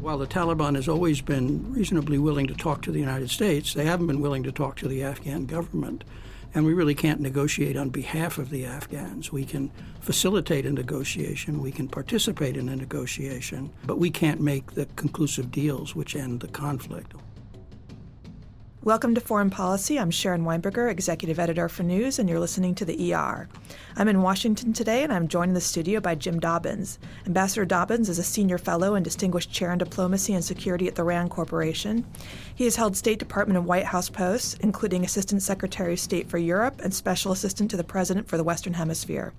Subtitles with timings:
[0.00, 3.84] While the Taliban has always been reasonably willing to talk to the United States, they
[3.84, 6.04] haven't been willing to talk to the Afghan government.
[6.54, 9.32] And we really can't negotiate on behalf of the Afghans.
[9.32, 14.72] We can facilitate a negotiation, we can participate in a negotiation, but we can't make
[14.72, 17.12] the conclusive deals which end the conflict.
[18.88, 20.00] Welcome to Foreign Policy.
[20.00, 23.46] I'm Sharon Weinberger, Executive Editor for News, and you're listening to the ER.
[23.96, 26.98] I'm in Washington today, and I'm joined in the studio by Jim Dobbins.
[27.26, 31.04] Ambassador Dobbins is a Senior Fellow and Distinguished Chair in Diplomacy and Security at the
[31.04, 32.06] RAND Corporation.
[32.54, 36.38] He has held State Department and White House posts, including Assistant Secretary of State for
[36.38, 39.34] Europe and Special Assistant to the President for the Western Hemisphere.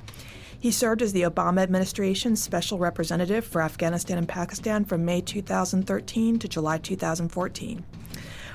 [0.60, 6.38] He served as the Obama administration's special representative for Afghanistan and Pakistan from May 2013
[6.38, 7.84] to July 2014.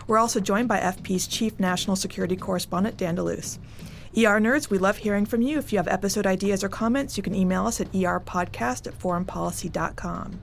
[0.06, 3.58] We're also joined by FP's Chief National Security Correspondent, Dan DeLuce.
[4.16, 5.58] ER nerds, we love hearing from you.
[5.58, 10.40] If you have episode ideas or comments, you can email us at erpodcast at foreignpolicy.com.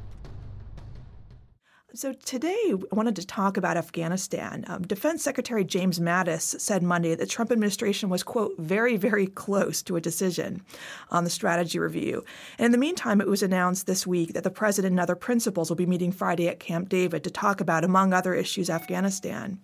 [1.94, 4.64] So today, I wanted to talk about Afghanistan.
[4.68, 9.28] Um, Defense Secretary James Mattis said Monday that the Trump administration was, quote, very, very
[9.28, 10.62] close to a decision
[11.10, 12.24] on the strategy review.
[12.58, 15.68] And in the meantime, it was announced this week that the president and other principals
[15.68, 19.60] will be meeting Friday at Camp David to talk about, among other issues, Afghanistan.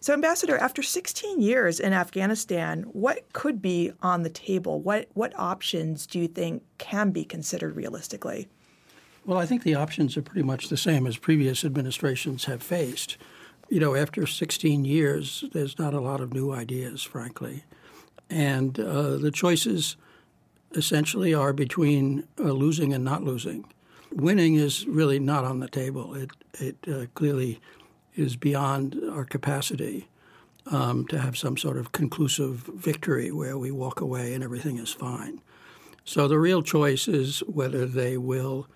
[0.00, 4.80] So, Ambassador, after 16 years in Afghanistan, what could be on the table?
[4.80, 8.48] What, what options do you think can be considered realistically?
[9.30, 13.16] Well, I think the options are pretty much the same as previous administrations have faced.
[13.68, 17.62] You know, after 16 years, there's not a lot of new ideas, frankly.
[18.28, 19.96] And uh, the choices
[20.74, 23.66] essentially are between uh, losing and not losing.
[24.10, 26.12] Winning is really not on the table.
[26.16, 27.60] It, it uh, clearly
[28.16, 30.08] is beyond our capacity
[30.72, 34.92] um, to have some sort of conclusive victory where we walk away and everything is
[34.92, 35.40] fine.
[36.04, 38.66] So the real choice is whether they will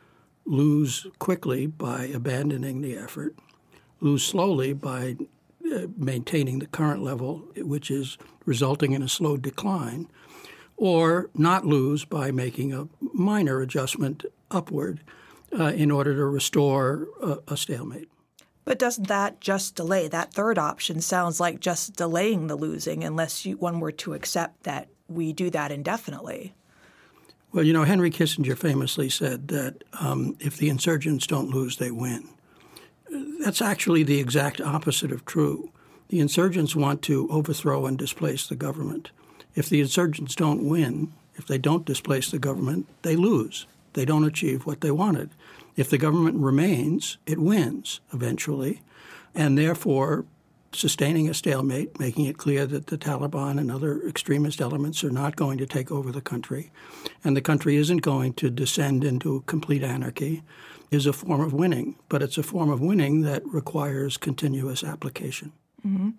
[0.46, 3.34] lose quickly by abandoning the effort,
[4.00, 5.16] lose slowly by
[5.72, 10.08] uh, maintaining the current level, which is resulting in a slow decline,
[10.76, 15.00] or not lose by making a minor adjustment upward
[15.58, 18.08] uh, in order to restore a, a stalemate.
[18.64, 20.08] But doesn't that just delay?
[20.08, 24.62] That third option sounds like just delaying the losing unless you, one were to accept
[24.64, 26.54] that we do that indefinitely.
[27.54, 31.92] Well, you know, Henry Kissinger famously said that um, if the insurgents don't lose, they
[31.92, 32.28] win.
[33.38, 35.70] That's actually the exact opposite of true.
[36.08, 39.12] The insurgents want to overthrow and displace the government.
[39.54, 43.68] If the insurgents don't win, if they don't displace the government, they lose.
[43.92, 45.30] They don't achieve what they wanted.
[45.76, 48.82] If the government remains, it wins eventually.
[49.32, 50.24] And therefore,
[50.74, 55.36] sustaining a stalemate, making it clear that the Taliban and other extremist elements are not
[55.36, 56.70] going to take over the country,
[57.22, 60.42] and the country isn't going to descend into complete anarchy,
[60.90, 61.96] is a form of winning.
[62.08, 65.52] But it's a form of winning that requires continuous application.
[65.86, 66.10] Mm-hmm.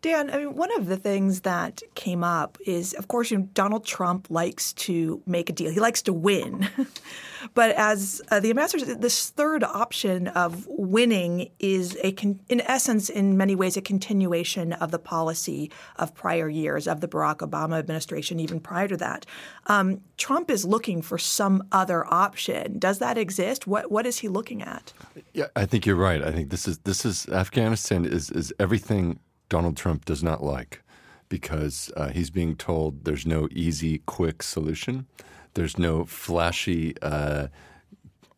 [0.00, 3.48] Dan, I mean, one of the things that came up is, of course, you know,
[3.52, 5.70] Donald Trump likes to make a deal.
[5.70, 6.68] He likes to win.
[7.54, 13.10] but as uh, the ambassador, this third option of winning is a, con- in essence,
[13.10, 17.78] in many ways, a continuation of the policy of prior years of the Barack Obama
[17.78, 19.26] administration, even prior to that.
[19.66, 22.78] Um, Trump is looking for some other option.
[22.78, 23.66] Does that exist?
[23.66, 24.92] What What is he looking at?
[25.34, 26.22] Yeah, I think you're right.
[26.22, 29.09] I think this is this is Afghanistan is is everything
[29.50, 30.82] Donald Trump does not like
[31.28, 35.06] because uh, he's being told there's no easy, quick solution.
[35.52, 37.48] There's no flashy uh,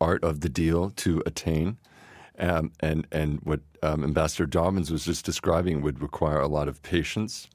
[0.01, 1.77] art of the deal to attain.
[2.37, 6.81] Um, and, and what um, Ambassador Dobbins was just describing would require a lot of
[6.81, 7.47] patience,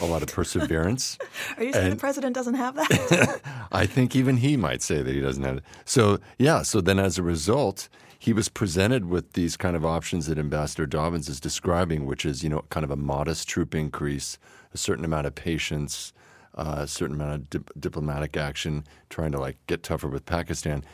[0.00, 1.18] a lot of perseverance.
[1.56, 3.40] Are you saying and the president doesn't have that?
[3.72, 5.64] I think even he might say that he doesn't have it.
[5.84, 7.88] So, yeah, so then as a result,
[8.18, 12.42] he was presented with these kind of options that Ambassador Dobbins is describing, which is,
[12.42, 14.38] you know, kind of a modest troop increase,
[14.72, 16.12] a certain amount of patience,
[16.54, 20.84] uh, a certain amount of dip- diplomatic action, trying to like get tougher with Pakistan.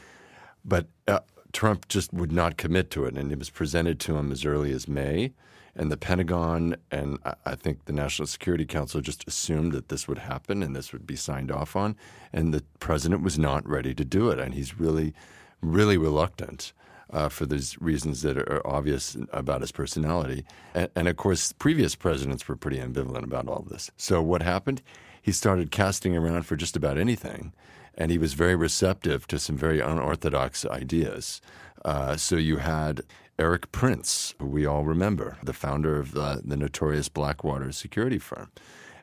[0.64, 1.20] But uh,
[1.52, 4.72] Trump just would not commit to it, and it was presented to him as early
[4.72, 5.32] as May.
[5.76, 10.18] And the Pentagon and I think the National Security Council just assumed that this would
[10.18, 11.96] happen and this would be signed off on.
[12.32, 15.14] And the president was not ready to do it, and he's really,
[15.60, 16.72] really reluctant
[17.12, 20.44] uh, for these reasons that are obvious about his personality.
[20.74, 23.90] And, and, of course, previous presidents were pretty ambivalent about all of this.
[23.96, 24.82] So what happened?
[25.22, 27.52] He started casting around for just about anything,
[27.96, 31.40] and he was very receptive to some very unorthodox ideas.
[31.84, 33.02] Uh, so you had
[33.40, 38.50] Erik Prince, who we all remember, the founder of the, the notorious Blackwater security firm.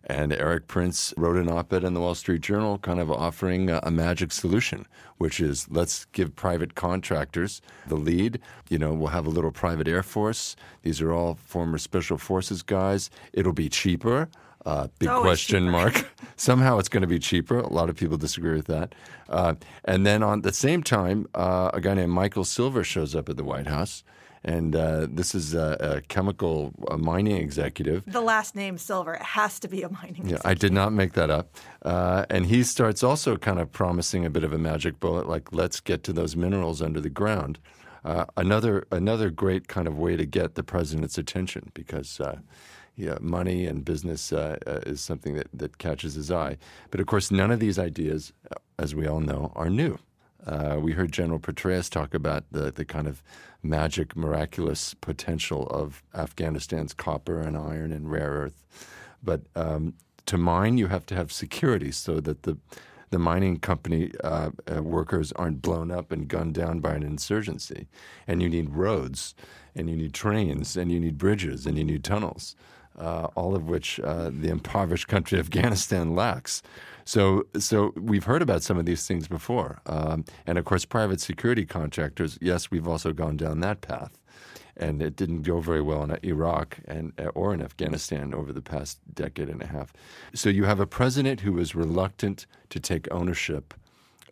[0.03, 3.71] And Erik Prince wrote an op ed in the Wall Street Journal kind of offering
[3.71, 4.85] a, a, magic solution,
[5.17, 8.39] which is let's give private contractors the lead.
[8.69, 10.55] You know, we'll have a little private air force.
[10.83, 13.09] These are all former special forces guys.
[13.33, 14.29] It'll be cheaper.
[14.67, 16.09] Uh, big question mark.
[16.35, 17.57] Somehow it's going to be cheaper.
[17.57, 18.93] A lot of people disagree with that.
[19.27, 23.29] Uh, and then on the same time, uh, a guy named Michael Silver shows up
[23.29, 24.03] at the White House.
[24.43, 28.03] And uh, this is a, a chemical a mining executive.
[28.05, 30.27] The last name Silver it has to be a mining.
[30.27, 30.45] Yeah, executive.
[30.45, 31.55] I did not make that up.
[31.83, 35.51] Uh, and he starts also kind of promising a bit of a magic bullet, like
[35.51, 37.59] let's get to those minerals under the ground.
[38.05, 42.21] Uh, another another great kind of way to get the president's attention because
[42.97, 46.57] yeah, money and business uh, uh, is something that, that catches his eye.
[46.89, 49.99] But of course, none of these ideas, uh, as we all know, are new.
[50.45, 53.21] Uh, we heard General Petraeus talk about the, the kind of
[53.63, 58.63] magic, miraculous potential of Afghanistan's copper and iron and rare earth.
[59.23, 59.95] But um,
[60.25, 62.57] to mine, you have to have security so that the
[63.09, 67.87] the mining company uh, uh, workers aren't blown up and gunned down by an insurgency.
[68.27, 69.33] And you need roads,
[69.73, 72.57] and you need trains, and you need bridges, and you need tunnels
[72.97, 76.61] uh, all of which uh, the impoverished country Afghanistan lacks.
[77.05, 81.21] So, so we've heard about some of these things before, um, and of course, private
[81.21, 82.37] security contractors.
[82.41, 84.19] Yes, we've also gone down that path,
[84.75, 88.61] and it didn't go very well in Iraq and uh, or in Afghanistan over the
[88.61, 89.93] past decade and a half.
[90.33, 93.73] So you have a president who is reluctant to take ownership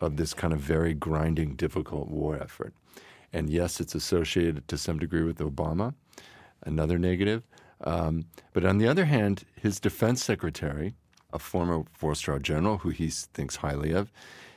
[0.01, 2.73] of this kind of very grinding, difficult war effort.
[3.31, 5.93] And yes, it's associated to some degree with Obama.
[6.63, 7.43] Another negative.
[7.85, 10.95] Um, but on the other hand, his defense secretary,
[11.31, 14.11] a former four star general who he thinks highly of,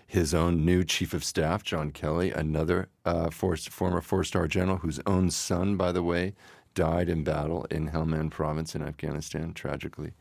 [0.06, 4.78] his own new chief of staff, John Kelly, another uh, four, former four star general
[4.78, 6.34] whose own son, by the way,
[6.74, 10.12] died in battle in Helmand province in Afghanistan, tragically.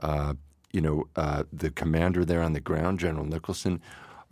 [0.00, 0.34] Uh,
[0.72, 3.80] you know, uh, the commander there on the ground, General Nicholson,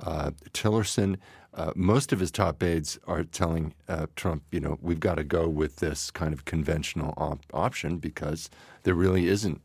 [0.02, 1.16] uh, Tillerson,
[1.54, 5.24] uh, most of his top aides are telling uh, Trump, you know, we've got to
[5.24, 8.48] go with this kind of conventional op- option because
[8.84, 9.60] there really isn't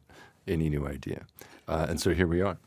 [0.47, 1.25] any new idea.
[1.67, 2.57] Uh, and so here we are.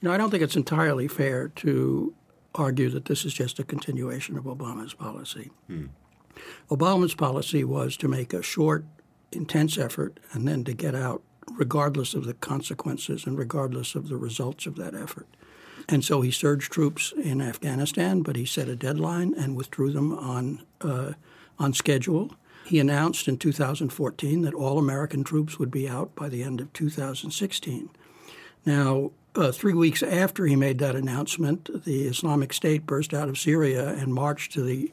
[0.00, 2.14] You know, I don't think it's entirely fair to
[2.54, 5.50] argue that this is just a continuation of Obama's policy.
[5.66, 5.86] Hmm.
[6.70, 8.84] Obama's policy was to make a short,
[9.32, 14.16] intense effort and then to get out regardless of the consequences and regardless of the
[14.16, 15.26] results of that effort.
[15.88, 20.12] And so he surged troops in Afghanistan, but he set a deadline and withdrew them
[20.12, 21.12] on, uh,
[21.58, 22.32] on schedule.
[22.64, 26.72] He announced in 2014 that all American troops would be out by the end of
[26.72, 27.90] 2016.
[28.64, 33.38] Now, uh, three weeks after he made that announcement, the Islamic State burst out of
[33.38, 34.90] Syria and marched to the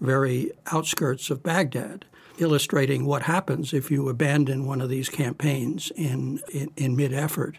[0.00, 2.04] very outskirts of Baghdad,
[2.38, 7.56] illustrating what happens if you abandon one of these campaigns in, in, in mid effort.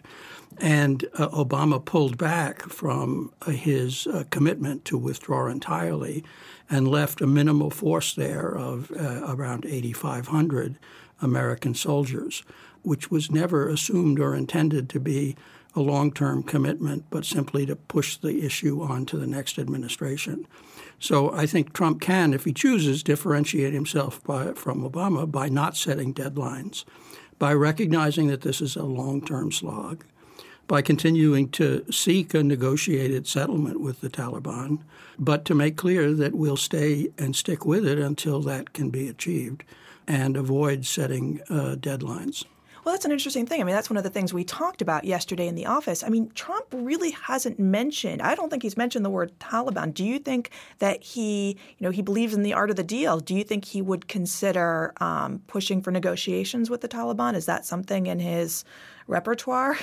[0.60, 6.24] And uh, Obama pulled back from uh, his uh, commitment to withdraw entirely
[6.70, 10.78] and left a minimal force there of uh, around 8,500
[11.20, 12.42] American soldiers,
[12.82, 15.36] which was never assumed or intended to be
[15.74, 20.46] a long term commitment, but simply to push the issue on to the next administration.
[20.98, 25.76] So I think Trump can, if he chooses, differentiate himself by, from Obama by not
[25.76, 26.84] setting deadlines,
[27.38, 30.04] by recognizing that this is a long term slog
[30.68, 34.80] by continuing to seek a negotiated settlement with the Taliban,
[35.18, 39.08] but to make clear that we'll stay and stick with it until that can be
[39.08, 39.64] achieved
[40.06, 42.44] and avoid setting uh, deadlines.
[42.84, 43.60] Well, that's an interesting thing.
[43.60, 46.02] I mean, that's one of the things we talked about yesterday in the office.
[46.02, 49.92] I mean, Trump really hasn't mentioned, I don't think he's mentioned the word Taliban.
[49.92, 53.20] Do you think that he, you know, he believes in the art of the deal?
[53.20, 57.34] Do you think he would consider um, pushing for negotiations with the Taliban?
[57.34, 58.64] Is that something in his
[59.06, 59.78] repertoire?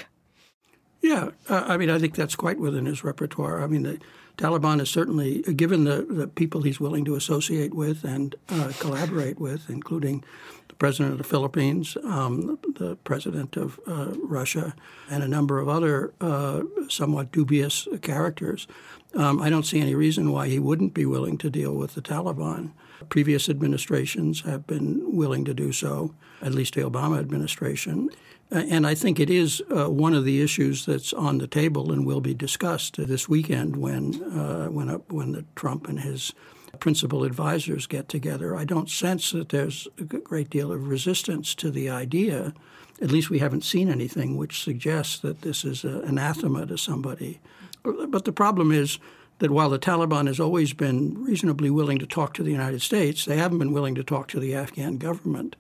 [1.02, 3.62] Yeah, uh, I mean, I think that's quite within his repertoire.
[3.62, 4.00] I mean, the
[4.38, 9.40] Taliban is certainly, given the, the people he's willing to associate with and uh, collaborate
[9.40, 10.24] with, including
[10.68, 14.76] the president of the Philippines, um, the president of uh, Russia,
[15.10, 18.68] and a number of other uh, somewhat dubious characters.
[19.14, 22.02] Um, I don't see any reason why he wouldn't be willing to deal with the
[22.02, 22.72] Taliban.
[23.08, 28.10] Previous administrations have been willing to do so, at least the Obama administration.
[28.52, 32.06] And I think it is uh, one of the issues that's on the table and
[32.06, 36.34] will be discussed this weekend when uh, when uh, when the Trump and his
[36.80, 38.56] principal advisors get together.
[38.56, 42.54] I don't sense that there's a great deal of resistance to the idea.
[43.02, 47.40] At least we haven't seen anything which suggests that this is a, anathema to somebody.
[47.84, 49.00] But the problem is
[49.40, 53.26] that while the Taliban has always been reasonably willing to talk to the United States,
[53.26, 55.56] they haven't been willing to talk to the Afghan government.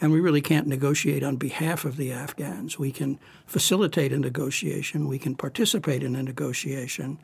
[0.00, 2.78] And we really can't negotiate on behalf of the Afghans.
[2.78, 7.18] We can facilitate a negotiation, we can participate in a negotiation,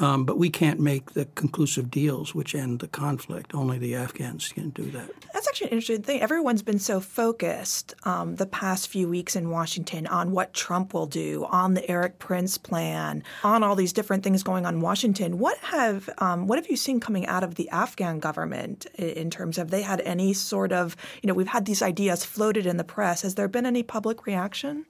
[0.00, 3.54] um, but we can't make the conclusive deals which end the conflict.
[3.54, 5.10] Only the Afghans can do that.
[5.32, 6.20] That's actually an interesting thing.
[6.20, 11.06] Everyone's been so focused um, the past few weeks in Washington on what Trump will
[11.06, 15.38] do, on the Erik Prince plan, on all these different things going on in Washington.
[15.38, 19.58] What have um, what have you seen coming out of the Afghan government in terms
[19.58, 22.84] of they had any sort of you know we've had these ideas floated in the
[22.84, 23.22] press.
[23.22, 24.86] Has there been any public reaction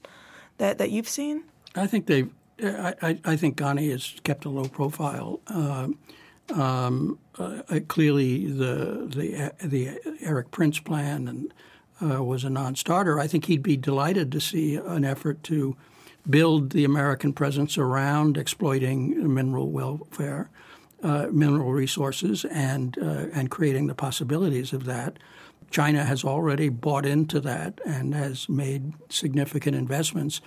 [0.57, 1.45] that that you've seen?
[1.75, 2.31] I think they've
[2.63, 5.41] I, I, think Ghani has kept a low profile.
[5.49, 5.89] Uh,
[6.53, 11.53] um, uh, clearly, the the the Erik Prince plan and
[12.01, 13.19] uh, was a non-starter.
[13.19, 15.77] I think he'd be delighted to see an effort to
[16.29, 20.51] build the American presence around exploiting mineral welfare,
[21.03, 25.19] uh, mineral resources, and uh, and creating the possibilities of that.
[25.71, 30.41] China has already bought into that and has made significant investments.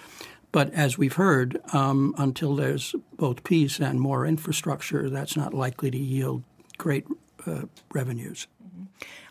[0.52, 5.92] But as we've heard, um, until there's both peace and more infrastructure, that's not likely
[5.92, 6.44] to yield
[6.78, 7.06] great
[7.46, 7.64] uh,
[7.94, 8.48] revenues.
[8.64, 8.84] Mm-hmm.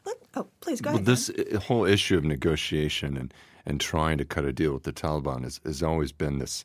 [0.04, 1.06] Let, oh, please go well, ahead.
[1.06, 1.30] This
[1.64, 5.60] whole issue of negotiation and, and trying to cut a deal with the Taliban has,
[5.64, 6.64] has always been this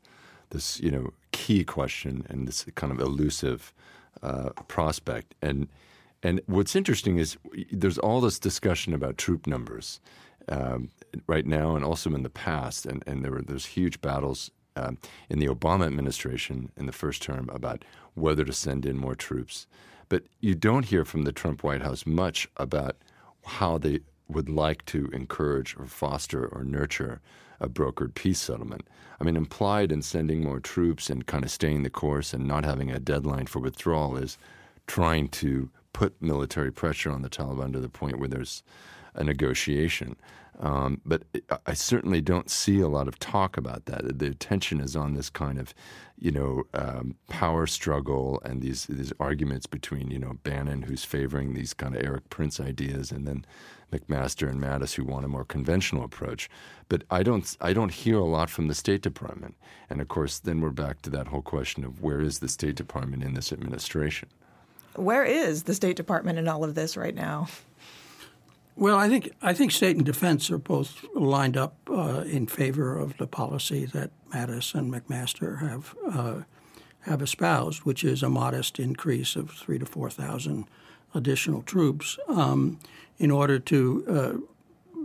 [0.51, 3.73] this you know key question and this kind of elusive
[4.21, 5.33] uh, prospect.
[5.41, 5.67] And
[6.21, 7.37] and what's interesting is
[7.71, 9.99] there's all this discussion about troop numbers
[10.49, 10.89] um,
[11.27, 12.85] right now and also in the past.
[12.85, 14.97] And, and there were there's huge battles um,
[15.29, 19.67] in the Obama administration in the first term about whether to send in more troops.
[20.09, 22.97] But you don't hear from the Trump White House much about
[23.45, 27.21] how they would like to encourage or foster or nurture
[27.59, 28.87] a brokered peace settlement.
[29.19, 32.65] I mean, implied in sending more troops and kind of staying the course and not
[32.65, 34.37] having a deadline for withdrawal is
[34.87, 38.63] trying to put military pressure on the Taliban to the point where there's
[39.13, 40.15] a negotiation.
[40.59, 41.23] Um, but
[41.65, 44.19] I certainly don't see a lot of talk about that.
[44.19, 45.73] The attention is on this kind of,
[46.19, 51.53] you know, um, power struggle and these these arguments between you know Bannon, who's favoring
[51.53, 53.43] these kind of Erik Prince ideas, and then
[53.91, 56.47] McMaster and Mattis, who want a more conventional approach.
[56.89, 59.55] But I don't I don't hear a lot from the State Department.
[59.89, 62.75] And of course, then we're back to that whole question of where is the State
[62.75, 64.29] Department in this administration?
[64.95, 67.47] Where is the State Department in all of this right now?
[68.75, 72.97] Well, I think I think state and defense are both lined up uh, in favor
[72.97, 76.41] of the policy that Mattis and McMaster have uh,
[77.01, 80.65] have espoused, which is a modest increase of three to four thousand
[81.13, 82.79] additional troops um,
[83.17, 84.33] in order to uh,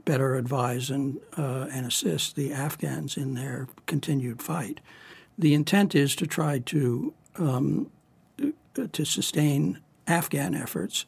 [0.04, 4.80] better advise and uh, and assist the Afghans in their continued fight.
[5.36, 7.90] The intent is to try to um,
[8.92, 11.04] to sustain Afghan efforts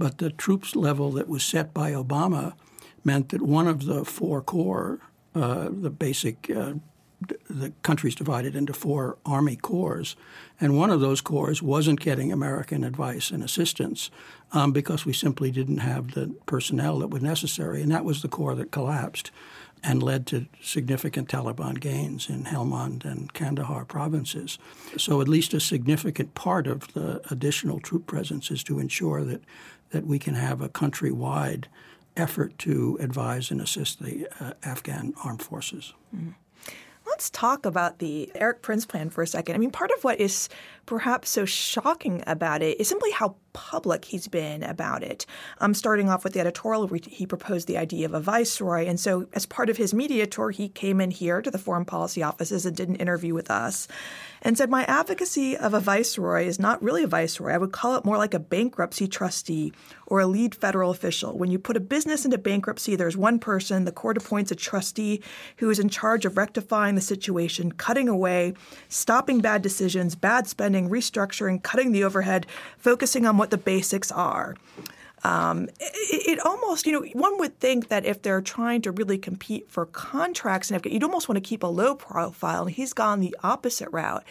[0.00, 2.54] but the troops level that was set by Obama
[3.04, 4.98] meant that one of the four corps,
[5.34, 6.72] uh, the basic, uh,
[7.50, 10.16] the country's divided into four army corps,
[10.58, 14.10] and one of those corps wasn't getting American advice and assistance
[14.52, 18.28] um, because we simply didn't have the personnel that was necessary, and that was the
[18.28, 19.30] corps that collapsed
[19.82, 24.58] and led to significant Taliban gains in Helmand and Kandahar provinces.
[24.96, 29.42] So, at least a significant part of the additional troop presence is to ensure that
[29.90, 31.64] that we can have a countrywide
[32.16, 35.94] effort to advise and assist the uh, Afghan armed forces.
[36.14, 36.30] Mm-hmm.
[37.06, 39.54] Let's talk about the Erik Prince plan for a second.
[39.54, 40.48] I mean, part of what is
[40.86, 45.26] perhaps so shocking about it is simply how public he's been about it.
[45.58, 48.86] Um, starting off with the editorial, he proposed the idea of a viceroy.
[48.86, 51.84] And so, as part of his media tour, he came in here to the foreign
[51.84, 53.88] policy offices and did an interview with us
[54.42, 57.52] and said, My advocacy of a viceroy is not really a viceroy.
[57.52, 59.72] I would call it more like a bankruptcy trustee
[60.06, 61.36] or a lead federal official.
[61.36, 65.22] When you put a business into bankruptcy, there's one person, the court appoints a trustee
[65.58, 68.54] who is in charge of rectifying the situation, cutting away,
[68.88, 72.46] stopping bad decisions, bad spending, restructuring, cutting the overhead,
[72.78, 74.54] focusing on what the basics are.
[75.22, 79.18] Um, it, it, almost, you know, one would think that if they're trying to really
[79.18, 82.62] compete for contracts, and you'd almost want to keep a low profile.
[82.62, 84.24] And he's gone the opposite route.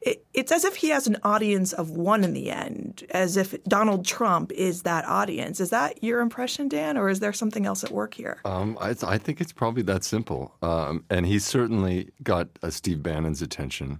[0.00, 3.60] It, it's as if he has an audience of one in the end, as if
[3.64, 5.58] Donald Trump is that audience.
[5.58, 8.40] Is that your impression, Dan, or is there something else at work here?
[8.44, 10.54] Um, I, I, think it's probably that simple.
[10.62, 13.98] Um, and he certainly got uh, Steve Bannon's attention,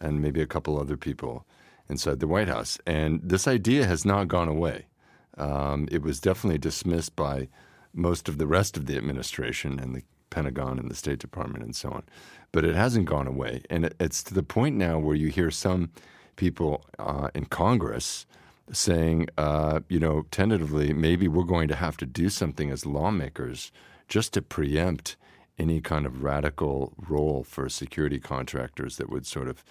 [0.00, 1.46] and maybe a couple other people
[1.88, 2.78] inside the White House.
[2.86, 4.86] And this idea has not gone away.
[5.36, 7.48] Um, it was definitely dismissed by
[7.92, 11.74] most of the rest of the administration and the Pentagon and the State Department and
[11.74, 12.04] so on.
[12.52, 13.62] But it hasn't gone away.
[13.68, 15.90] And it's to the point now where you hear some
[16.36, 18.26] people uh, in Congress
[18.72, 23.72] saying, uh, you know, tentatively, maybe we're going to have to do something as lawmakers
[24.08, 25.16] just to preempt
[25.60, 29.62] any kind of radical role for security contractors that would sort of,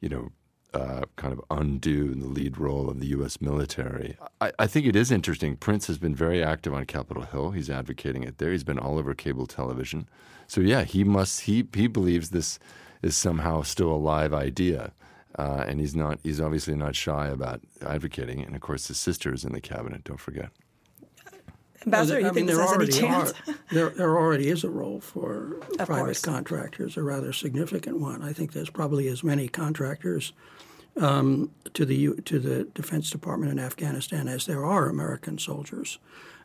[0.00, 0.28] you know,
[0.74, 3.40] uh, kind of undo the lead role of the U.S.
[3.40, 4.18] military.
[4.42, 5.56] I, I, think it is interesting.
[5.56, 7.52] Prince has been very active on Capitol Hill.
[7.52, 8.52] He's advocating it there.
[8.52, 10.06] He's been all over cable television.
[10.46, 11.42] So yeah, he must.
[11.42, 12.58] He he believes this
[13.02, 14.92] is somehow still a live idea,
[15.38, 16.20] uh, and he's not.
[16.22, 18.46] He's obviously not shy about advocating it.
[18.46, 20.04] And of course, his sister is in the cabinet.
[20.04, 20.50] Don't forget.
[21.84, 23.32] Ambassador, you think this has any chance?
[23.46, 26.20] Are, there, there already is a role for of private course.
[26.22, 28.22] contractors, a rather significant one.
[28.22, 30.32] I think there's probably as many contractors
[31.00, 35.98] um, to the to the Defense Department in Afghanistan as there are American soldiers,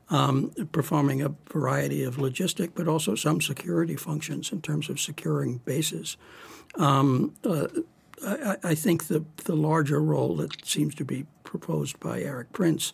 [0.10, 5.58] um, performing a variety of logistic, but also some security functions in terms of securing
[5.60, 6.18] bases.
[6.76, 7.68] Um, uh,
[8.26, 12.94] I, I, think the the larger role that seems to be proposed by Erik Prince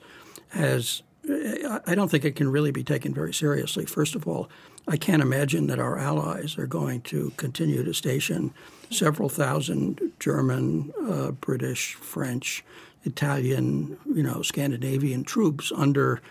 [0.50, 3.86] has I don't think it can really be taken very seriously.
[3.86, 4.50] First of all,
[4.88, 8.54] I can't imagine that our allies are going to continue to station
[8.90, 12.64] several thousand German, uh, British, French,
[13.04, 16.22] Italian, you know, Scandinavian troops under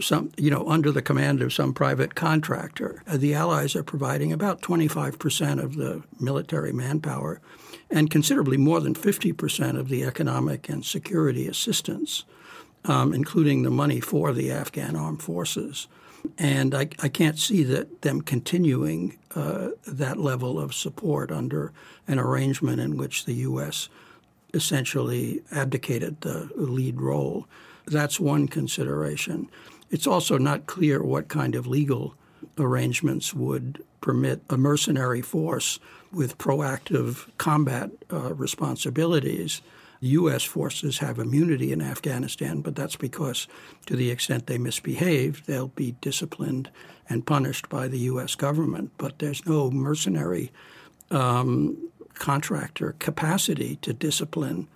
[0.00, 3.02] some, you know, under the command of some private contractor.
[3.06, 7.40] Uh, the Allies are providing about 25 percent of the military manpower,
[7.90, 12.24] and considerably more than 50 percent of the economic and security assistance
[12.84, 15.86] um, including the money for the Afghan armed forces.
[16.38, 21.72] And I, I can't see that them continuing uh, that level of support under
[22.06, 23.88] an arrangement in which the U.S.
[24.54, 27.46] essentially abdicated the lead role.
[27.86, 29.48] That's one consideration.
[29.90, 32.14] It's also not clear what kind of legal
[32.58, 35.80] arrangements would permit a mercenary force
[36.12, 39.62] with proactive combat uh, responsibilities
[40.02, 40.42] U.S.
[40.42, 43.46] forces have immunity in Afghanistan, but that's because,
[43.86, 46.70] to the extent they misbehave, they'll be disciplined
[47.08, 48.34] and punished by the U.S.
[48.34, 48.90] government.
[48.98, 50.50] But there's no mercenary
[51.10, 54.68] um, contractor capacity to discipline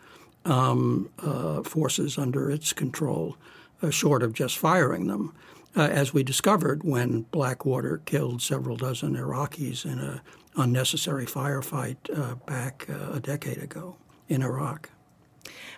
[0.45, 3.37] um, uh, forces under its control,
[3.83, 5.35] uh, short of just firing them.
[5.75, 10.20] Uh, as we discovered when Blackwater killed several dozen Iraqis in an
[10.57, 13.96] unnecessary firefight uh, back uh, a decade ago
[14.29, 14.90] in Iraq.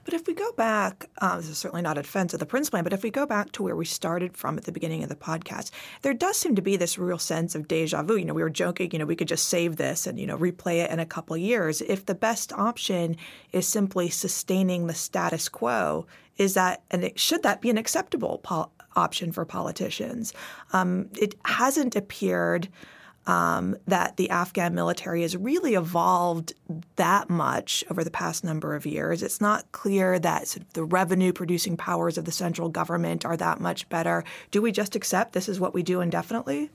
[0.04, 2.70] But if we go back, uh, this is certainly not a defense of the Prince
[2.70, 5.08] plan, but if we go back to where we started from at the beginning of
[5.08, 5.70] the podcast,
[6.02, 8.16] there does seem to be this real sense of deja vu.
[8.16, 10.38] You know, we were joking, you know, we could just save this and, you know,
[10.38, 11.80] replay it in a couple years.
[11.82, 13.16] If the best option
[13.52, 18.38] is simply sustaining the status quo, is that, and it, should that be an acceptable
[18.38, 20.32] pol- option for politicians?
[20.72, 22.68] Um, it hasn't appeared
[23.28, 26.54] um, that the Afghan military has really evolved
[26.96, 29.22] that much over the past number of years.
[29.22, 33.36] It's not clear that sort of the revenue producing powers of the central government are
[33.36, 34.24] that much better.
[34.50, 36.70] Do we just accept this is what we do indefinitely?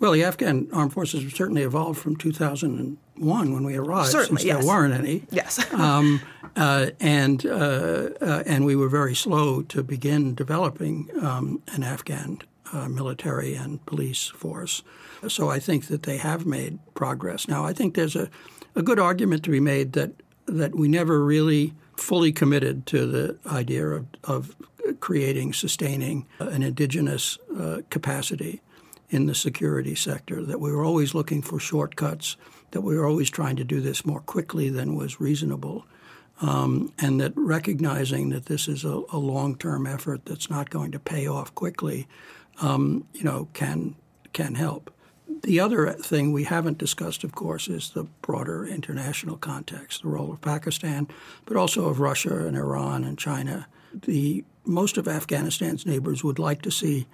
[0.00, 4.48] Well, the Afghan armed forces have certainly evolved from 2001 when we arrived, certainly, since
[4.48, 4.64] yes.
[4.64, 5.22] there weren't any.
[5.30, 5.72] Yes.
[5.74, 6.20] um,
[6.56, 12.40] uh, and uh, uh, and we were very slow to begin developing um, an Afghan
[12.72, 14.82] uh, military and police force.
[15.28, 17.48] So I think that they have made progress.
[17.48, 18.28] Now, I think there's a,
[18.74, 20.12] a good argument to be made that
[20.46, 24.56] that we never really fully committed to the idea of, of
[24.98, 28.60] creating, sustaining an indigenous uh, capacity
[29.10, 32.36] in the security sector, that we were always looking for shortcuts,
[32.70, 35.84] that we were always trying to do this more quickly than was reasonable.
[36.40, 40.98] Um, and that recognizing that this is a, a long-term effort that's not going to
[40.98, 42.08] pay off quickly,
[42.60, 43.96] um, you know, can
[44.32, 44.92] can help.
[45.42, 50.32] The other thing we haven't discussed, of course, is the broader international context, the role
[50.32, 51.08] of Pakistan,
[51.46, 53.66] but also of Russia and Iran and China.
[53.94, 57.06] The most of Afghanistan's neighbors would like to see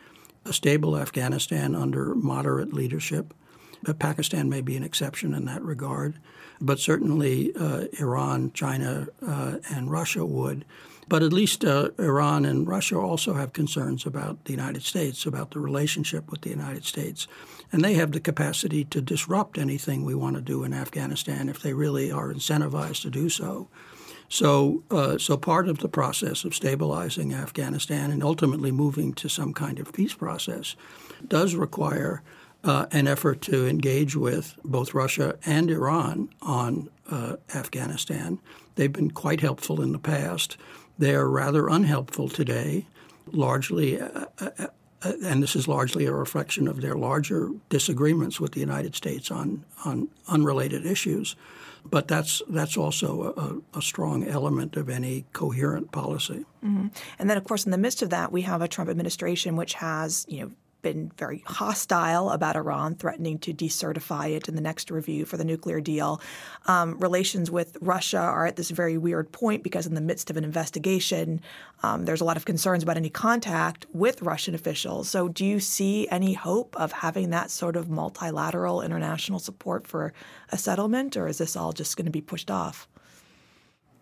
[0.45, 3.35] a stable Afghanistan under moderate leadership.
[3.83, 6.19] But Pakistan may be an exception in that regard,
[6.61, 10.65] but certainly uh, Iran, China, uh, and Russia would.
[11.09, 15.53] But at least uh, Iran and Russia also have concerns about the United States, about
[15.53, 17.29] the relationship with the United States.
[17.71, 21.61] And they have the capacity to disrupt anything we want to do in Afghanistan if
[21.61, 23.69] they really are incentivized to do so.
[24.29, 29.55] So, uh, so part of the process of stabilizing Afghanistan and ultimately moving to some
[29.55, 30.75] kind of peace process
[31.29, 32.23] does require
[32.65, 38.41] uh, an effort to engage with both Russia and Iran on uh, Afghanistan.
[38.75, 40.57] They've been quite helpful in the past.
[40.99, 42.87] They are rather unhelpful today,
[43.33, 48.53] largely, uh, uh, uh, and this is largely a reflection of their larger disagreements with
[48.53, 51.37] the United States on, on unrelated issues.
[51.89, 56.45] But that's that's also a, a strong element of any coherent policy.
[56.65, 56.89] Mm-hmm.
[57.19, 59.75] And then, of course, in the midst of that, we have a Trump administration which
[59.75, 60.51] has, you know,
[60.87, 65.45] been very hostile about Iran threatening to decertify it in the next review for the
[65.45, 66.21] nuclear deal.
[66.67, 70.37] Um, relations with Russia are at this very weird point because, in the midst of
[70.37, 71.41] an investigation,
[71.83, 75.09] um, there's a lot of concerns about any contact with Russian officials.
[75.09, 80.13] So, do you see any hope of having that sort of multilateral international support for
[80.53, 82.87] a settlement, or is this all just going to be pushed off?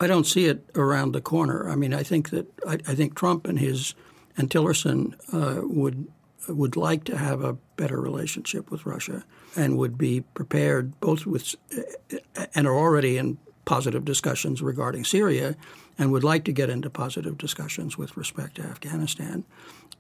[0.01, 1.71] I don't see it around the corner.
[1.71, 3.95] I mean, I think that I, I think Trump and his
[4.37, 6.09] and Tillerson uh, would
[6.49, 9.25] would like to have a better relationship with Russia
[9.57, 15.57] and would be prepared both with uh, and are already in positive discussions regarding Syria
[15.99, 19.45] and would like to get into positive discussions with respect to Afghanistan.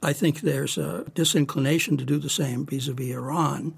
[0.03, 3.75] I think there's a disinclination to do the same vis-a-vis Iran,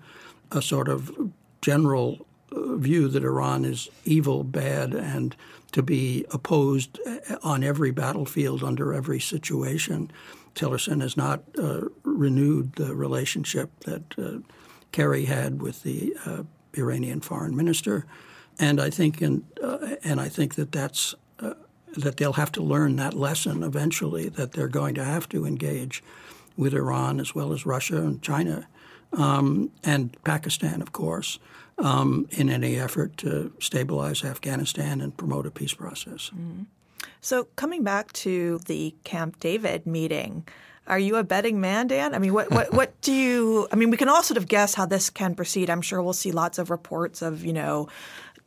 [0.50, 1.12] a sort of
[1.60, 5.36] general uh, view that Iran is evil, bad, and
[5.72, 10.10] to be opposed uh, on every battlefield under every situation.
[10.56, 14.38] Tillerson has not uh, renewed the relationship that uh,
[14.90, 16.42] Kerry had with the uh,
[16.74, 18.06] Iranian foreign minister,
[18.58, 21.14] and I think in, uh, and I think that that's
[21.96, 26.02] that they'll have to learn that lesson eventually that they're going to have to engage
[26.56, 28.68] with Iran as well as Russia and China
[29.12, 31.38] um, and Pakistan, of course,
[31.78, 36.30] um, in any effort to stabilize Afghanistan and promote a peace process.
[36.34, 36.62] Mm-hmm.
[37.20, 40.46] So, coming back to the Camp David meeting,
[40.86, 42.14] are you a betting man, Dan?
[42.14, 43.68] I mean, what, what, what do you?
[43.72, 45.68] I mean, we can all sort of guess how this can proceed.
[45.68, 47.88] I'm sure we'll see lots of reports of, you know,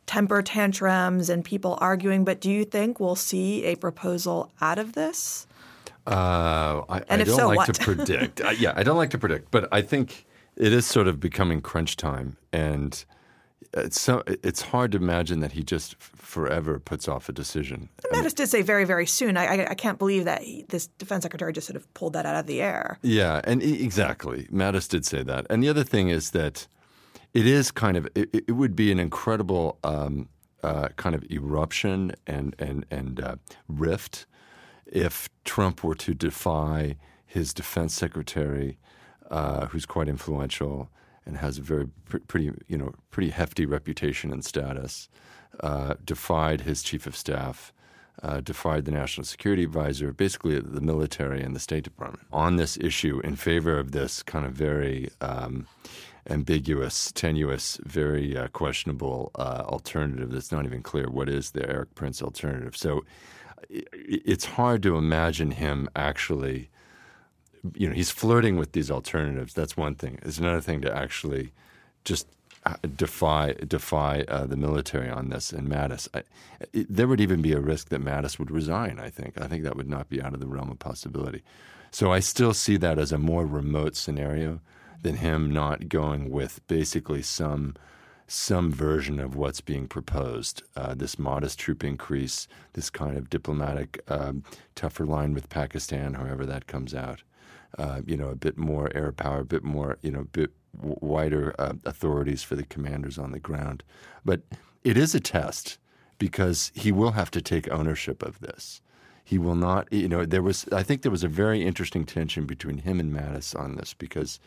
[0.06, 2.24] temper tantrums and people arguing.
[2.24, 5.46] But do you think we'll see a proposal out of this?
[6.06, 7.74] Uh, I, and I don't so, like what?
[7.74, 8.40] to predict.
[8.40, 11.60] uh, yeah, I don't like to predict, but I think it is sort of becoming
[11.60, 13.04] crunch time, and
[13.72, 17.88] it's so it's hard to imagine that he just forever puts off a decision.
[18.12, 19.36] Mattis did say very, very soon.
[19.36, 22.26] I, I, I can't believe that he, this defense secretary just sort of pulled that
[22.26, 22.98] out of the air.
[23.02, 25.46] Yeah, and exactly, Mattis did say that.
[25.50, 26.66] And the other thing is that
[27.32, 30.28] it is kind of it, it would be an incredible um,
[30.62, 33.36] uh, kind of eruption and and and uh,
[33.68, 34.26] rift
[34.86, 38.78] if Trump were to defy his defense secretary,
[39.30, 40.90] uh, who's quite influential
[41.26, 45.08] and has a very pr- pretty you know pretty hefty reputation and status,
[45.60, 47.72] uh, defied his chief of staff,
[48.22, 52.76] uh, defied the national security advisor, basically the military and the State Department on this
[52.78, 55.66] issue in favor of this kind of very um,
[56.28, 61.94] ambiguous, tenuous, very uh, questionable uh, alternative that's not even clear what is the Erik
[61.94, 62.76] Prince alternative.
[62.76, 63.04] So
[63.68, 66.70] it's hard to imagine him actually
[67.74, 69.54] you know, he's flirting with these alternatives.
[69.54, 70.18] That's one thing.
[70.22, 71.52] It's another thing to actually
[72.04, 72.26] just
[72.66, 75.52] uh, defy defy uh, the military on this.
[75.52, 76.22] And Mattis, I,
[76.72, 78.98] it, there would even be a risk that Mattis would resign.
[78.98, 79.40] I think.
[79.40, 81.42] I think that would not be out of the realm of possibility.
[81.90, 84.60] So I still see that as a more remote scenario
[85.02, 87.74] than him not going with basically some
[88.26, 90.62] some version of what's being proposed.
[90.76, 94.44] Uh, this modest troop increase, this kind of diplomatic um,
[94.76, 97.22] tougher line with Pakistan, however that comes out
[97.78, 100.50] uh, you know, a bit more air power, a bit more, you know, a bit
[100.74, 103.82] wider uh, authorities for the commanders on the ground.
[104.24, 104.42] But
[104.84, 105.78] it is a test
[106.18, 108.82] because he will have to take ownership of this.
[109.24, 112.46] He will not, you know, there was, I think there was a very interesting tension
[112.46, 114.40] between him and Mattis on this because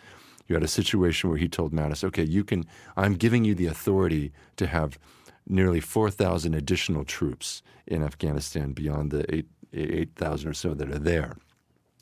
[0.47, 2.65] you had a situation where he told Mattis, okay, you can,
[2.97, 4.99] I'm giving you the authority to have
[5.47, 11.37] nearly 4,000 additional troops in Afghanistan beyond the 8,000 8, or so that are there.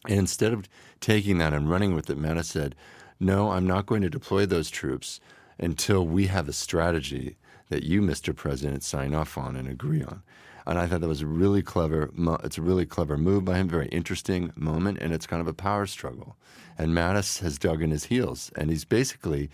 [0.08, 0.68] And instead of
[1.00, 2.76] taking that and running with it, Mattis said,
[3.20, 5.20] No, I'm not going to deploy those troops
[5.60, 7.38] until we have a strategy
[7.70, 8.36] that you, Mr.
[8.36, 10.24] President, sign off on and agree on.
[10.66, 12.12] And I thought that was a really clever.
[12.44, 13.68] It's a really clever move by him.
[13.68, 16.36] Very interesting moment, and it's kind of a power struggle.
[16.78, 19.50] And Mattis has dug in his heels, and he's basically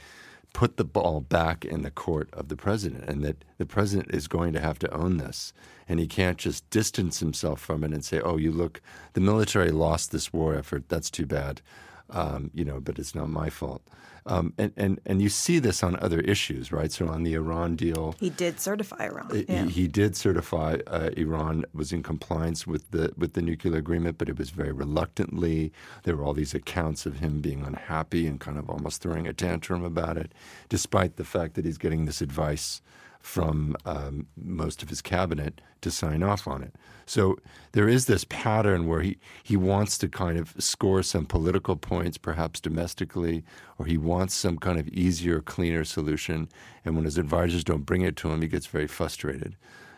[0.53, 4.27] put the ball back in the court of the president, and that the president is
[4.27, 5.53] going to have to own this.
[5.87, 8.81] And he can't just distance himself from it and say, oh, you look,
[9.13, 10.89] the military lost this war effort.
[10.89, 11.61] That's too bad.
[12.09, 13.81] Um, you know, but it's not my fault.
[14.27, 16.91] Um, and, and, and you see this on other issues, right?
[16.91, 19.45] So on the Iran deal, he did certify Iran.
[19.47, 19.63] Yeah.
[19.63, 24.17] He, he, did certify uh, Iran was in compliance with the with the nuclear agreement,
[24.17, 25.71] but it was very reluctantly.
[26.03, 29.33] There were all these accounts of him being unhappy and kind of almost throwing a
[29.33, 30.33] tantrum about it,
[30.67, 32.81] despite the fact that he's getting this advice
[33.21, 36.73] from um, most of his cabinet to sign off on it.
[37.05, 37.37] So
[37.71, 42.17] there is this pattern where he, he wants to kind of score some political points,
[42.17, 43.43] perhaps domestically,
[43.77, 46.49] or he wants some kind of easier, cleaner solution.
[46.83, 49.55] And when his advisors don't bring it to him, he gets very frustrated.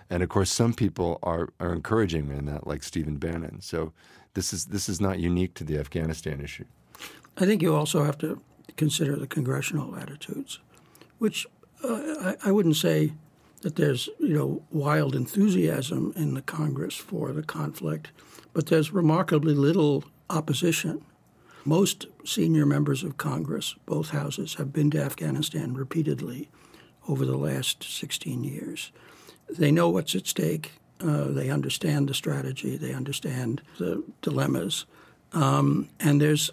[0.10, 3.62] And of course, some people are, are encouraging him in that, like Stephen Bannon.
[3.62, 3.94] So
[4.34, 6.66] this is, this is not unique to the Afghanistan issue.
[7.38, 8.42] I think you also have to
[8.76, 10.60] consider the congressional attitudes,
[11.20, 11.48] which
[11.84, 13.14] I, I wouldn't say
[13.62, 18.10] that there's you know wild enthusiasm in the Congress for the conflict,
[18.54, 21.04] but there's remarkably little opposition.
[21.66, 26.50] Most senior members of Congress, both houses, have been to Afghanistan repeatedly
[27.08, 28.92] over the last 16 years.
[29.50, 30.74] They know what's at stake.
[31.02, 32.78] Uh, they understand the strategy.
[32.78, 34.86] They understand the dilemmas,
[35.34, 36.52] um, and there's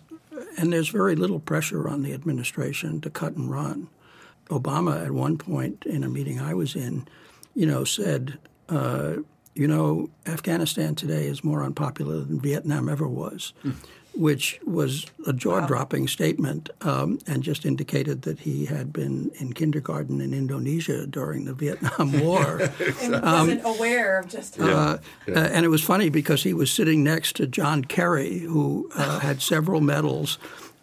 [0.59, 3.89] and there's very little pressure on the administration to cut and run.
[4.47, 7.07] Obama, at one point in a meeting I was in,
[7.55, 9.17] you know, said, uh,
[9.55, 13.53] you know, Afghanistan today is more unpopular than Vietnam ever was.
[13.65, 13.75] Mm
[14.17, 16.07] which was a jaw-dropping wow.
[16.07, 21.53] statement um, and just indicated that he had been in kindergarten in Indonesia during the
[21.53, 22.63] Vietnam War.
[23.03, 24.67] and um, wasn't aware of just how.
[24.67, 25.35] Uh, yeah.
[25.35, 29.21] Uh, and it was funny because he was sitting next to John Kerry, who uh,
[29.21, 30.39] had several medals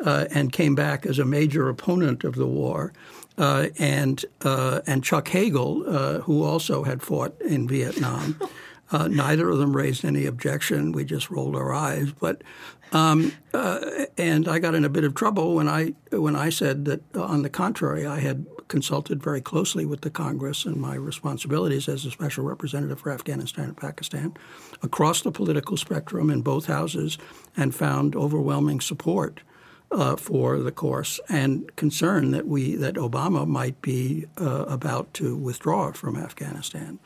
[0.05, 2.93] uh, and came back as a major opponent of the war.
[3.35, 8.39] Uh, and uh, and Chuck Hagel, who also had fought in Vietnam,
[8.93, 10.91] Uh, neither of them raised any objection.
[10.91, 12.11] We just rolled our eyes.
[12.11, 12.43] But
[12.91, 16.85] um, uh, and I got in a bit of trouble when I when I said
[16.85, 20.93] that, uh, on the contrary, I had consulted very closely with the Congress and my
[20.93, 24.35] responsibilities as a special representative for Afghanistan and Pakistan
[24.83, 27.17] across the political spectrum in both houses,
[27.57, 29.41] and found overwhelming support.
[29.93, 35.35] Uh, for the course and concern that we that Obama might be uh, about to
[35.35, 36.97] withdraw from Afghanistan.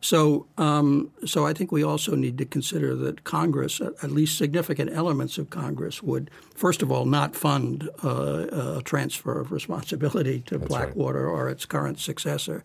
[0.00, 4.90] So, um, so I think we also need to consider that Congress, at least significant
[4.92, 10.58] elements of Congress, would first of all not fund uh, a transfer of responsibility to
[10.58, 11.32] That's Blackwater right.
[11.32, 12.62] or its current successor,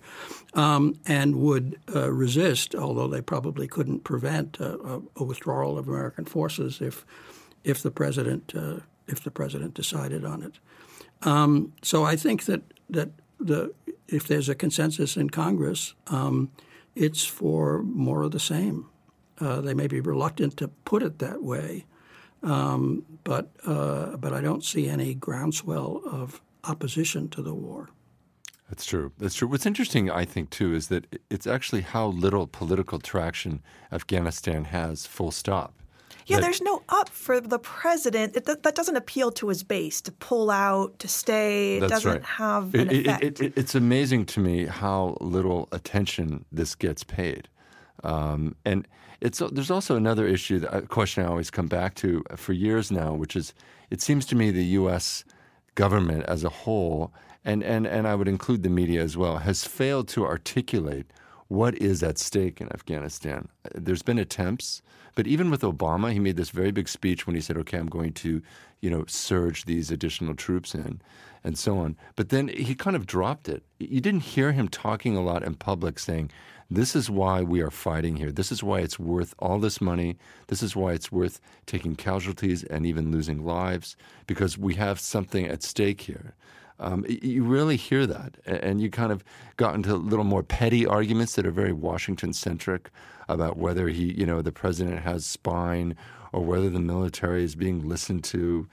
[0.53, 6.25] um, and would uh, resist, although they probably couldn't prevent a, a, withdrawal of American
[6.25, 7.03] forces if
[7.63, 10.59] if the president uh, if the president decided on it.
[11.27, 13.73] Um, so I think that that the
[14.07, 15.93] if there's a consensus in Congress.
[16.07, 16.49] Um,
[16.95, 18.85] it's for more of the same.
[19.39, 21.85] Uh, they may be reluctant to put it that way,
[22.43, 27.89] um, but uh, but I don't see any groundswell of opposition to the war.
[28.69, 29.11] That's true.
[29.17, 29.47] That's true.
[29.47, 33.61] What's interesting, I think, too, is that it's actually how little political traction
[33.91, 35.05] Afghanistan has.
[35.05, 35.73] Full stop.
[36.25, 38.35] Yeah, there's no up for the president.
[38.35, 41.77] It, that, that, doesn't appeal to his base to pull out, to stay.
[41.77, 42.23] It doesn't right.
[42.23, 43.41] have an it, effect.
[43.41, 47.47] It, it's amazing to me how little attention this gets paid.
[48.03, 48.87] Um, and
[49.21, 52.91] it's there's also another issue, that, a question I always come back to for years
[52.91, 53.53] now, which is
[53.89, 55.23] it seems to me the U.S.
[55.75, 57.13] government as a whole,
[57.45, 61.05] and, and, and I would include the media as well, has failed to articulate
[61.47, 63.47] what is at stake in Afghanistan.
[63.75, 64.81] There's been attempts
[65.15, 67.87] but even with Obama, he made this very big speech when he said, "Okay, I'm
[67.87, 68.41] going to,
[68.81, 71.01] you know, surge these additional troops in."
[71.45, 71.97] And so on.
[72.15, 73.63] But then he kind of dropped it.
[73.77, 76.31] You didn't hear him talking a lot in public saying,
[76.73, 78.31] this is why we are fighting here.
[78.31, 80.17] This is why it's worth all this money.
[80.47, 83.95] This is why it's worth taking casualties and even losing lives
[84.25, 86.33] because we have something at stake here.
[86.79, 89.23] Um, you really hear that, and you kind of
[89.57, 92.89] got into little more petty arguments that are very Washington centric
[93.29, 95.95] about whether he, you know, the president has spine
[96.31, 98.67] or whether the military is being listened to.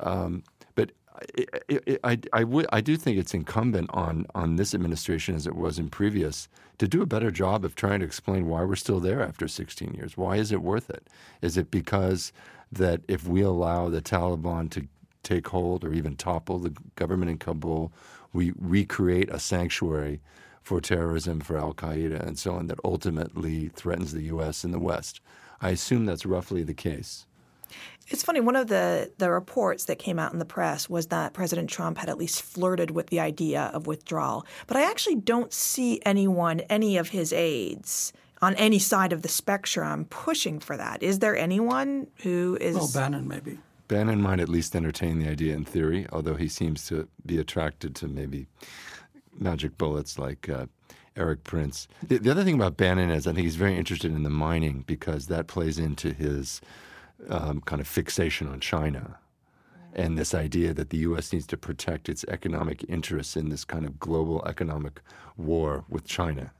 [0.00, 0.92] Um, but
[1.70, 5.56] I, I, I, w- I do think it's incumbent on, on this administration, as it
[5.56, 9.00] was in previous, to do a better job of trying to explain why we're still
[9.00, 10.16] there after 16 years.
[10.16, 11.08] Why is it worth it?
[11.40, 12.32] Is it because
[12.70, 14.86] that if we allow the Taliban to
[15.26, 17.92] take hold or even topple the government in Kabul,
[18.32, 20.20] we recreate a sanctuary
[20.62, 24.64] for terrorism, for Al Qaeda, and so on that ultimately threatens the U.S.
[24.64, 25.20] and the West.
[25.60, 27.26] I assume that's roughly the case.
[28.08, 28.40] It's funny.
[28.40, 31.98] One of the, the reports that came out in the press was that President Trump
[31.98, 34.46] had at least flirted with the idea of withdrawal.
[34.66, 38.12] But I actually don't see anyone, any of his aides,
[38.42, 41.02] on any side of the spectrum pushing for that.
[41.02, 42.76] Is there anyone who is?
[42.76, 43.58] Well, Bannon maybe.
[43.88, 47.94] Bannon might at least entertain the idea in theory, although he seems to be attracted
[47.96, 48.46] to maybe
[49.38, 50.66] magic bullets like uh,
[51.16, 51.88] Erik Prince.
[52.02, 54.84] The, the, other thing about Bannon is I think he's very interested in the mining
[54.86, 56.60] because that plays into his
[57.28, 59.18] um, kind of fixation on China
[59.96, 61.32] and this idea that the U.S.
[61.32, 65.00] needs to protect its economic interests in this kind of global economic
[65.38, 66.52] war with China.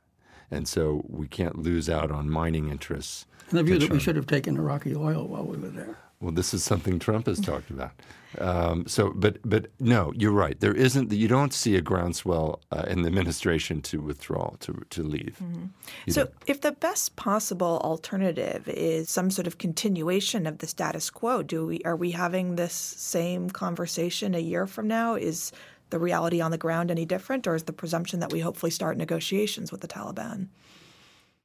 [0.51, 3.27] And so we can't lose out on mining interests.
[3.51, 3.95] And the view that China.
[3.95, 5.99] we should have taken Iraqi oil while we were there.
[6.21, 7.93] Well, this is something Trump has talked about.
[8.39, 10.59] Um, so, but but no, you're right.
[10.59, 11.13] There isn't.
[11.13, 15.39] You don't see a groundswell uh, in the administration to withdraw to to leave.
[15.43, 16.11] Mm-hmm.
[16.11, 21.43] So, if the best possible alternative is some sort of continuation of the status quo,
[21.43, 25.15] do we are we having this same conversation a year from now?
[25.15, 25.53] Is
[25.91, 28.97] the reality on the ground any different, or is the presumption that we hopefully start
[28.97, 30.49] negotiations with the Taliban?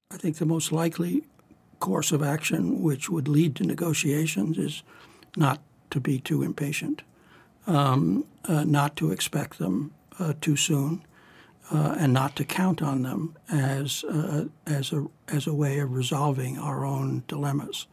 [0.10, 1.24] I think the most likely
[1.82, 4.84] course of action which would lead to negotiations is
[5.36, 7.02] not to be too impatient,
[7.68, 11.04] um, uh, not to expect them uh, too soon,
[11.72, 15.92] uh, and not to count on them as uh, as a as a way of
[15.92, 17.88] resolving our own dilemmas.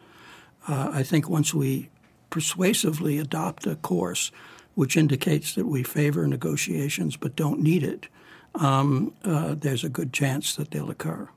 [0.68, 1.88] Uh, I think once we
[2.30, 4.30] persuasively adopt a course
[4.74, 8.06] which indicates that we favor negotiations but don't need it,
[8.54, 11.28] um, uh, there's a good chance that they'll occur.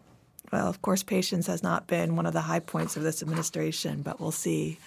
[0.52, 4.02] Well, of course, patience has not been one of the high points of this administration,
[4.02, 4.78] but we'll see.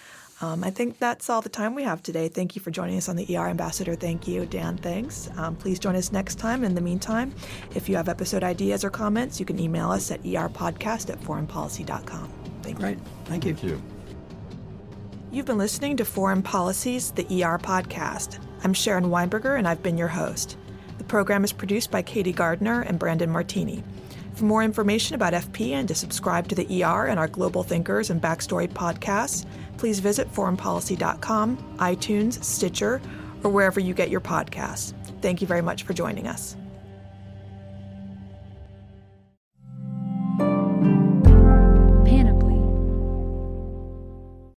[0.40, 2.28] Um, I think that's all the time we have today.
[2.28, 3.94] Thank you for joining us on the ER Ambassador.
[3.94, 4.76] Thank you, Dan.
[4.76, 5.30] Thanks.
[5.36, 6.64] Um, please join us next time.
[6.64, 7.34] In the meantime,
[7.74, 12.30] if you have episode ideas or comments, you can email us at erpodcast at foreignpolicy.com.
[12.62, 12.84] Thank you.
[12.84, 12.98] Great.
[13.24, 13.54] Thank you.
[13.54, 13.82] Thank you.
[15.30, 18.38] You've been listening to Foreign Policy's, the ER podcast.
[18.64, 20.56] I'm Sharon Weinberger, and I've been your host.
[20.98, 23.82] The program is produced by Katie Gardner and Brandon Martini.
[24.34, 28.10] For more information about FP and to subscribe to the ER and our Global Thinkers
[28.10, 33.00] and Backstory podcasts, please visit foreignpolicy.com, iTunes, Stitcher,
[33.44, 34.92] or wherever you get your podcasts.
[35.20, 36.56] Thank you very much for joining us.